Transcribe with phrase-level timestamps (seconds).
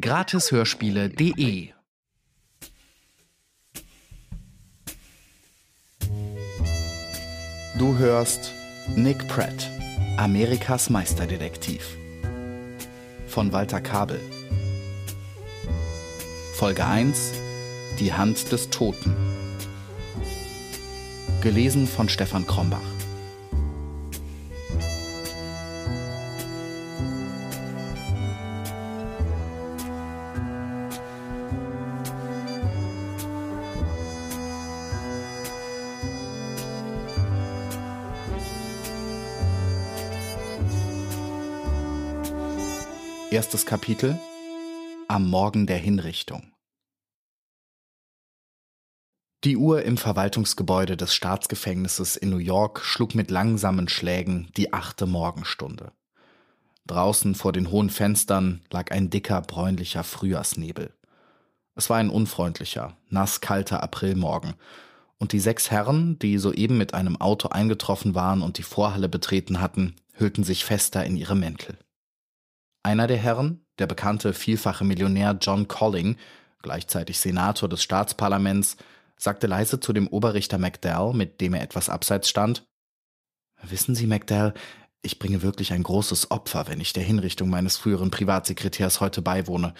[0.00, 1.74] Gratishörspiele.de
[7.78, 8.54] Du hörst
[8.96, 9.68] Nick Pratt,
[10.16, 11.84] Amerikas Meisterdetektiv.
[13.26, 14.18] Von Walter Kabel.
[16.54, 17.34] Folge 1
[18.00, 19.14] Die Hand des Toten.
[21.42, 22.80] Gelesen von Stefan Krombach.
[43.32, 44.18] Erstes Kapitel
[45.08, 46.52] Am Morgen der Hinrichtung.
[49.42, 55.06] Die Uhr im Verwaltungsgebäude des Staatsgefängnisses in New York schlug mit langsamen Schlägen die achte
[55.06, 55.92] Morgenstunde.
[56.86, 60.92] Draußen vor den hohen Fenstern lag ein dicker, bräunlicher Frühjahrsnebel.
[61.74, 64.56] Es war ein unfreundlicher, nasskalter Aprilmorgen,
[65.16, 69.62] und die sechs Herren, die soeben mit einem Auto eingetroffen waren und die Vorhalle betreten
[69.62, 71.78] hatten, hüllten sich fester in ihre Mäntel.
[72.82, 76.16] Einer der Herren, der bekannte vielfache Millionär John Colling,
[76.62, 78.76] gleichzeitig Senator des Staatsparlaments,
[79.16, 82.64] sagte leise zu dem Oberrichter McDowell, mit dem er etwas abseits stand,
[83.62, 84.54] Wissen Sie, McDowell,
[85.02, 89.74] ich bringe wirklich ein großes Opfer, wenn ich der Hinrichtung meines früheren Privatsekretärs heute beiwohne.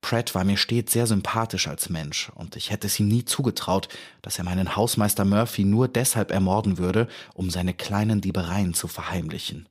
[0.00, 3.88] Pratt war mir stets sehr sympathisch als Mensch, und ich hätte es ihm nie zugetraut,
[4.22, 9.68] dass er meinen Hausmeister Murphy nur deshalb ermorden würde, um seine kleinen Diebereien zu verheimlichen.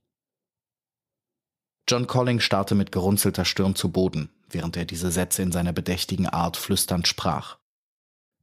[1.87, 6.27] John Colling starrte mit gerunzelter Stirn zu Boden, während er diese Sätze in seiner bedächtigen
[6.27, 7.57] Art flüsternd sprach.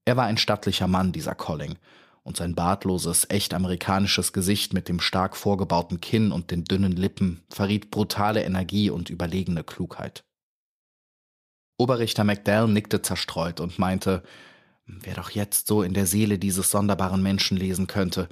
[0.04, 1.76] Er war ein stattlicher Mann, dieser Colling,
[2.22, 7.42] und sein bartloses, echt amerikanisches Gesicht mit dem stark vorgebauten Kinn und den dünnen Lippen
[7.48, 10.24] verriet brutale Energie und überlegene Klugheit.
[11.78, 14.22] Oberrichter McDowell nickte zerstreut und meinte,
[14.84, 18.28] wer doch jetzt so in der Seele dieses sonderbaren Menschen lesen könnte,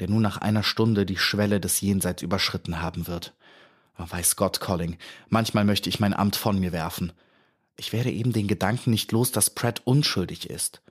[0.00, 3.34] der nun nach einer Stunde die Schwelle des Jenseits überschritten haben wird.
[4.08, 4.96] Weiß Gott, Colling,
[5.28, 7.12] manchmal möchte ich mein Amt von mir werfen.
[7.76, 10.82] Ich werde eben den Gedanken nicht los, dass Pratt unschuldig ist.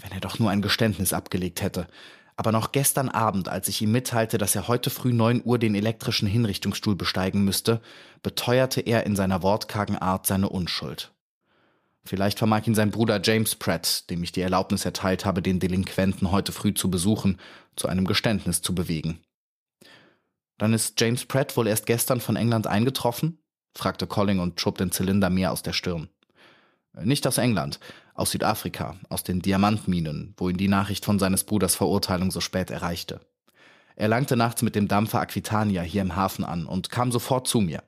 [0.00, 1.88] Wenn er doch nur ein Geständnis abgelegt hätte.
[2.36, 5.74] Aber noch gestern Abend, als ich ihm mitteilte, dass er heute früh neun Uhr den
[5.74, 7.80] elektrischen Hinrichtungsstuhl besteigen müsste,
[8.22, 11.12] beteuerte er in seiner wortkargen Art seine Unschuld.
[12.04, 16.30] Vielleicht vermag ihn sein Bruder James Pratt, dem ich die Erlaubnis erteilt habe, den Delinquenten
[16.30, 17.38] heute früh zu besuchen,
[17.74, 19.20] zu einem Geständnis zu bewegen.
[20.58, 23.38] Dann ist James Pratt wohl erst gestern von England eingetroffen?
[23.76, 26.08] fragte Colling und schob den Zylinder mehr aus der Stirn.
[27.00, 27.78] Nicht aus England,
[28.14, 32.70] aus Südafrika, aus den Diamantminen, wo ihn die Nachricht von seines Bruders Verurteilung so spät
[32.70, 33.20] erreichte.
[33.94, 37.60] Er langte nachts mit dem Dampfer Aquitania hier im Hafen an und kam sofort zu
[37.60, 37.84] mir.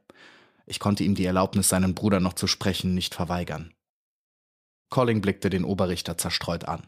[0.67, 3.75] Ich konnte ihm die Erlaubnis, seinen Bruder noch zu sprechen, nicht verweigern.
[4.91, 6.87] Colling blickte den Oberrichter zerstreut an.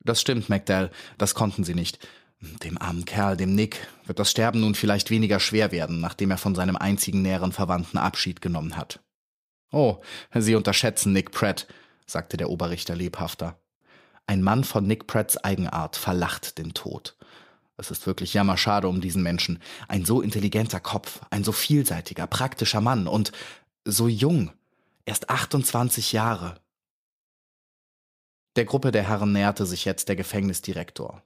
[0.00, 1.98] Das stimmt, McDowell, das konnten Sie nicht.
[2.40, 6.38] Dem armen Kerl, dem Nick, wird das Sterben nun vielleicht weniger schwer werden, nachdem er
[6.38, 9.00] von seinem einzigen näheren Verwandten Abschied genommen hat.
[9.72, 10.00] Oh,
[10.34, 11.66] Sie unterschätzen Nick Pratt,
[12.06, 13.60] sagte der Oberrichter lebhafter.
[14.26, 17.16] Ein Mann von Nick Pratts Eigenart verlacht den Tod.
[17.76, 19.60] Es ist wirklich jammerschade um diesen Menschen.
[19.88, 23.32] Ein so intelligenter Kopf, ein so vielseitiger, praktischer Mann und
[23.84, 24.52] so jung.
[25.04, 26.60] Erst 28 Jahre.
[28.56, 31.22] Der Gruppe der Herren näherte sich jetzt der Gefängnisdirektor.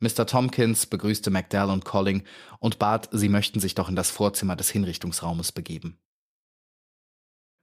[0.00, 0.26] Mr.
[0.26, 2.22] Tompkins begrüßte McDowell und Colling
[2.60, 5.98] und bat, sie möchten sich doch in das Vorzimmer des Hinrichtungsraumes begeben.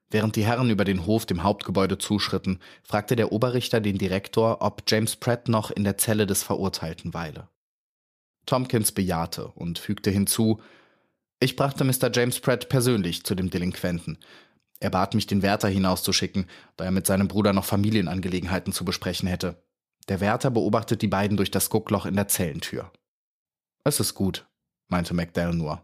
[0.09, 4.83] Während die Herren über den Hof dem Hauptgebäude zuschritten, fragte der Oberrichter den Direktor, ob
[4.87, 7.49] James Pratt noch in der Zelle des Verurteilten weile.
[8.45, 10.61] Tompkins bejahte und fügte hinzu,
[11.39, 12.11] ich brachte Mr.
[12.13, 14.19] James Pratt persönlich zu dem Delinquenten.
[14.79, 16.47] Er bat mich, den Wärter hinauszuschicken,
[16.77, 19.64] da er mit seinem Bruder noch Familienangelegenheiten zu besprechen hätte.
[20.07, 22.91] Der Wärter beobachtet die beiden durch das Guckloch in der Zellentür.
[23.83, 24.47] Es ist gut,
[24.87, 25.81] meinte McDowell nur.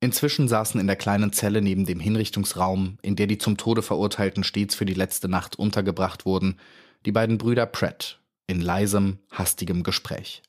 [0.00, 4.44] Inzwischen saßen in der kleinen Zelle neben dem Hinrichtungsraum, in der die zum Tode Verurteilten
[4.44, 6.60] stets für die letzte Nacht untergebracht wurden,
[7.06, 10.42] die beiden Brüder Pratt in leisem, hastigem Gespräch.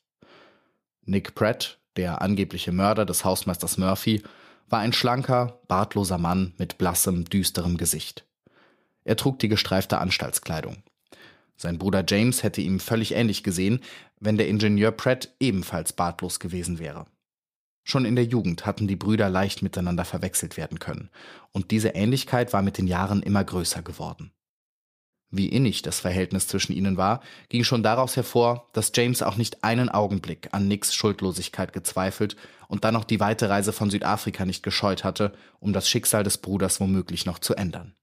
[1.04, 4.22] Nick Pratt, der angebliche Mörder des Hausmeisters Murphy,
[4.68, 8.26] war ein schlanker, bartloser Mann mit blassem, düsterem Gesicht.
[9.04, 10.82] Er trug die gestreifte Anstaltskleidung.
[11.60, 13.80] Sein Bruder James hätte ihm völlig ähnlich gesehen,
[14.20, 17.06] wenn der Ingenieur Pratt ebenfalls bartlos gewesen wäre.
[17.82, 21.10] Schon in der Jugend hatten die Brüder leicht miteinander verwechselt werden können,
[21.52, 24.30] und diese Ähnlichkeit war mit den Jahren immer größer geworden.
[25.30, 29.64] Wie innig das Verhältnis zwischen ihnen war, ging schon daraus hervor, dass James auch nicht
[29.64, 32.36] einen Augenblick an Nicks Schuldlosigkeit gezweifelt
[32.68, 36.38] und dann auch die weite Reise von Südafrika nicht gescheut hatte, um das Schicksal des
[36.38, 37.94] Bruders womöglich noch zu ändern.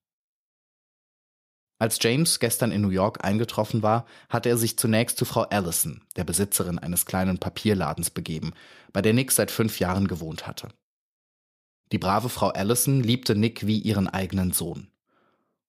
[1.86, 6.02] Als James gestern in New York eingetroffen war, hatte er sich zunächst zu Frau Allison,
[6.16, 8.54] der Besitzerin eines kleinen Papierladens, begeben,
[8.92, 10.70] bei der Nick seit fünf Jahren gewohnt hatte.
[11.92, 14.88] Die brave Frau Allison liebte Nick wie ihren eigenen Sohn.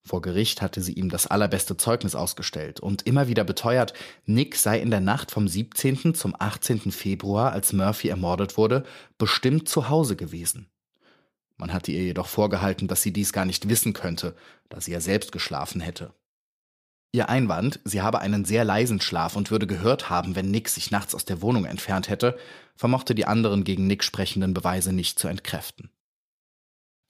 [0.07, 3.93] Vor Gericht hatte sie ihm das allerbeste Zeugnis ausgestellt und immer wieder beteuert,
[4.25, 6.15] Nick sei in der Nacht vom 17.
[6.15, 6.93] zum 18.
[6.93, 8.85] Februar, als Murphy ermordet wurde,
[9.19, 10.71] bestimmt zu Hause gewesen.
[11.57, 14.37] Man hatte ihr jedoch vorgehalten, dass sie dies gar nicht wissen könnte,
[14.69, 16.13] da sie ja selbst geschlafen hätte.
[17.13, 20.91] Ihr Einwand, sie habe einen sehr leisen Schlaf und würde gehört haben, wenn Nick sich
[20.91, 22.37] nachts aus der Wohnung entfernt hätte,
[22.75, 25.91] vermochte die anderen gegen Nick sprechenden Beweise nicht zu entkräften.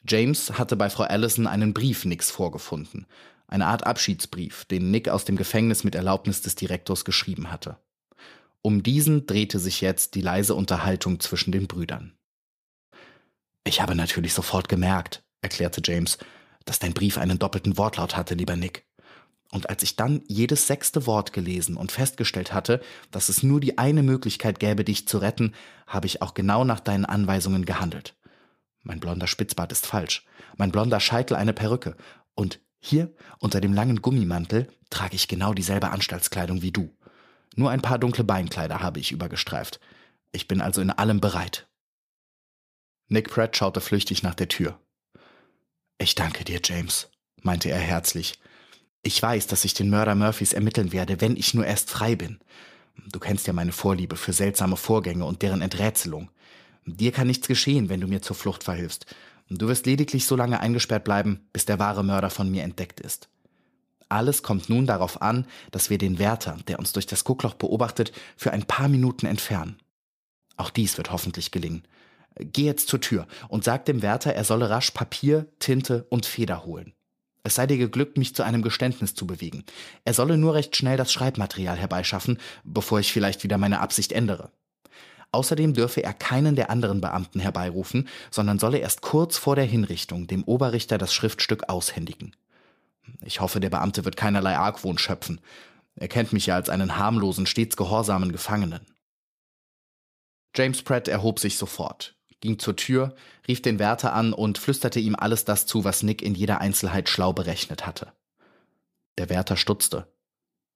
[0.07, 3.07] James hatte bei Frau Allison einen Brief Nicks vorgefunden,
[3.49, 7.79] eine Art Abschiedsbrief, den Nick aus dem Gefängnis mit Erlaubnis des Direktors geschrieben hatte.
[8.63, 12.16] Um diesen drehte sich jetzt die leise Unterhaltung zwischen den Brüdern.
[13.67, 16.19] Ich habe natürlich sofort gemerkt, erklärte James,
[16.67, 18.87] dass dein Brief einen doppelten Wortlaut hatte, lieber Nick.
[19.51, 22.81] Und als ich dann jedes sechste Wort gelesen und festgestellt hatte,
[23.11, 25.53] dass es nur die eine Möglichkeit gäbe, dich zu retten,
[25.89, 28.15] habe ich auch genau nach deinen Anweisungen gehandelt.
[28.85, 30.25] Mein blonder Spitzbart ist falsch.
[30.57, 31.97] Mein blonder Scheitel eine Perücke.
[32.37, 36.95] Und hier, unter dem langen Gummimantel, trage ich genau dieselbe Anstaltskleidung wie du.
[37.57, 39.81] Nur ein paar dunkle Beinkleider habe ich übergestreift.
[40.31, 41.67] Ich bin also in allem bereit.
[43.09, 44.81] Nick Pratt schaute flüchtig nach der Tür.
[45.99, 47.09] Ich danke dir, James,
[47.43, 48.39] meinte er herzlich.
[49.03, 52.41] Ich weiß, dass ich den Mörder Murphys ermitteln werde, wenn ich nur erst frei bin.
[53.13, 56.31] Du kennst ja meine Vorliebe für seltsame Vorgänge und deren Enträtselung.
[56.85, 59.07] Dir kann nichts geschehen, wenn du mir zur Flucht verhilfst.
[59.49, 63.29] Du wirst lediglich so lange eingesperrt bleiben, bis der wahre Mörder von mir entdeckt ist.
[64.09, 68.13] Alles kommt nun darauf an, dass wir den Wärter, der uns durch das Guckloch beobachtet,
[68.37, 69.79] für ein paar Minuten entfernen.
[70.57, 71.85] Auch dies wird hoffentlich gelingen.
[72.39, 76.65] Geh jetzt zur Tür und sag dem Wärter, er solle rasch Papier, Tinte und Feder
[76.65, 76.93] holen.
[77.43, 79.65] Es sei dir geglückt, mich zu einem Geständnis zu bewegen.
[80.05, 84.51] Er solle nur recht schnell das Schreibmaterial herbeischaffen, bevor ich vielleicht wieder meine Absicht ändere.
[85.33, 90.27] Außerdem dürfe er keinen der anderen Beamten herbeirufen, sondern solle erst kurz vor der Hinrichtung
[90.27, 92.35] dem Oberrichter das Schriftstück aushändigen.
[93.25, 95.41] Ich hoffe, der Beamte wird keinerlei Argwohn schöpfen.
[95.95, 98.87] Er kennt mich ja als einen harmlosen, stets gehorsamen Gefangenen.
[100.57, 103.15] James Pratt erhob sich sofort, ging zur Tür,
[103.49, 107.09] rief den Wärter an und flüsterte ihm alles das zu, was Nick in jeder Einzelheit
[107.09, 108.13] schlau berechnet hatte.
[109.19, 110.07] Der Wärter stutzte.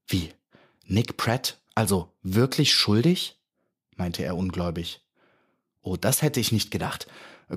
[0.06, 0.32] Wie?
[0.86, 1.60] Nick Pratt?
[1.74, 3.38] Also wirklich schuldig?
[3.96, 5.04] meinte er ungläubig.
[5.82, 7.06] Oh, das hätte ich nicht gedacht.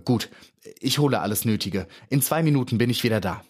[0.05, 0.29] Gut,
[0.79, 1.87] ich hole alles Nötige.
[2.09, 3.43] In zwei Minuten bin ich wieder da.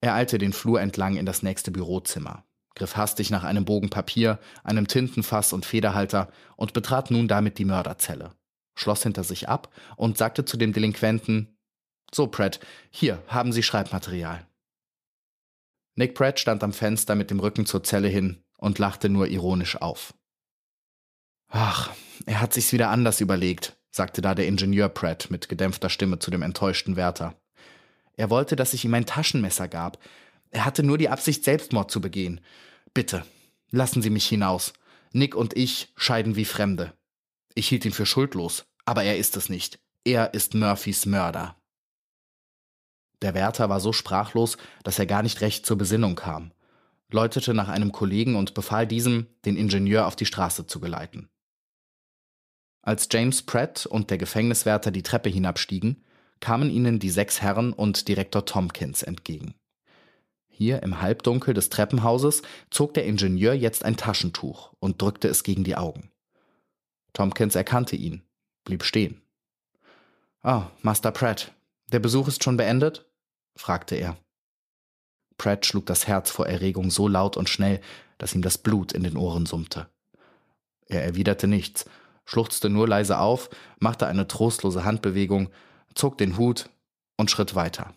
[0.00, 2.44] Er eilte den Flur entlang in das nächste Bürozimmer,
[2.74, 7.64] griff hastig nach einem Bogen Papier, einem Tintenfass und Federhalter und betrat nun damit die
[7.64, 8.32] Mörderzelle,
[8.74, 11.56] schloss hinter sich ab und sagte zu dem Delinquenten
[12.12, 12.60] So, Pratt,
[12.90, 14.46] hier haben Sie Schreibmaterial.
[15.96, 19.76] Nick Pratt stand am Fenster mit dem Rücken zur Zelle hin und lachte nur ironisch
[19.80, 20.14] auf.
[21.48, 21.92] Ach,
[22.26, 26.30] er hat sich's wieder anders überlegt, sagte da der Ingenieur Pratt mit gedämpfter Stimme zu
[26.30, 27.36] dem enttäuschten Wärter.
[28.16, 29.98] Er wollte, dass ich ihm ein Taschenmesser gab.
[30.50, 32.40] Er hatte nur die Absicht, Selbstmord zu begehen.
[32.92, 33.24] Bitte,
[33.70, 34.72] lassen Sie mich hinaus.
[35.12, 36.92] Nick und ich scheiden wie Fremde.
[37.54, 39.78] Ich hielt ihn für schuldlos, aber er ist es nicht.
[40.04, 41.56] Er ist Murphys Mörder.
[43.22, 46.52] Der Wärter war so sprachlos, dass er gar nicht recht zur Besinnung kam,
[47.10, 51.28] läutete nach einem Kollegen und befahl diesem, den Ingenieur auf die Straße zu geleiten.
[52.82, 56.04] Als James Pratt und der Gefängniswärter die Treppe hinabstiegen,
[56.40, 59.54] kamen ihnen die sechs Herren und Direktor Tompkins entgegen.
[60.48, 65.64] Hier im Halbdunkel des Treppenhauses zog der Ingenieur jetzt ein Taschentuch und drückte es gegen
[65.64, 66.10] die Augen.
[67.14, 68.22] Tompkins erkannte ihn,
[68.64, 69.22] blieb stehen.
[70.42, 71.54] Oh, Master Pratt,
[71.86, 73.06] der Besuch ist schon beendet?
[73.56, 74.18] fragte er.
[75.38, 77.80] Pratt schlug das Herz vor Erregung so laut und schnell,
[78.18, 79.88] dass ihm das Blut in den Ohren summte.
[80.86, 81.86] Er erwiderte nichts
[82.24, 85.50] schluchzte nur leise auf, machte eine trostlose Handbewegung,
[85.94, 86.70] zog den Hut
[87.16, 87.94] und schritt weiter.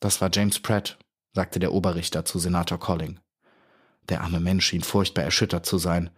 [0.00, 0.98] Das war James Pratt,
[1.32, 3.20] sagte der Oberrichter zu Senator Colling.
[4.08, 6.10] Der arme Mensch schien furchtbar erschüttert zu sein.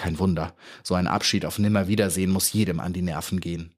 [0.00, 3.74] Kein Wunder, so ein Abschied auf Nimmerwiedersehen muss jedem an die Nerven gehen.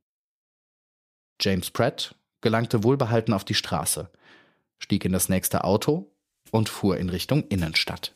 [1.41, 4.09] James Pratt gelangte wohlbehalten auf die Straße,
[4.79, 6.15] stieg in das nächste Auto
[6.53, 8.15] und fuhr in Richtung Innenstadt.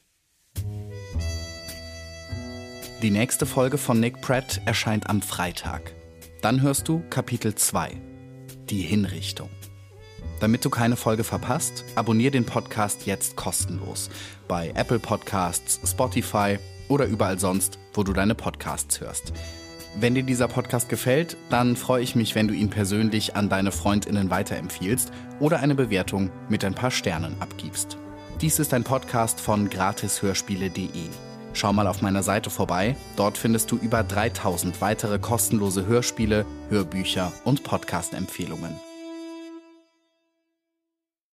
[3.02, 5.92] Die nächste Folge von Nick Pratt erscheint am Freitag.
[6.42, 8.00] Dann hörst du Kapitel 2,
[8.70, 9.50] die Hinrichtung.
[10.38, 14.10] Damit du keine Folge verpasst, abonniere den Podcast jetzt kostenlos
[14.46, 19.32] bei Apple Podcasts, Spotify oder überall sonst, wo du deine Podcasts hörst.
[19.98, 23.72] Wenn dir dieser Podcast gefällt, dann freue ich mich, wenn du ihn persönlich an deine
[23.72, 27.96] Freundinnen weiterempfiehlst oder eine Bewertung mit ein paar Sternen abgibst.
[28.42, 31.08] Dies ist ein Podcast von gratishörspiele.de.
[31.54, 37.32] Schau mal auf meiner Seite vorbei, dort findest du über 3000 weitere kostenlose Hörspiele, Hörbücher
[37.44, 38.85] und Podcast-Empfehlungen.